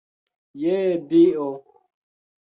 Je 0.61 0.79
Dio! 1.13 1.45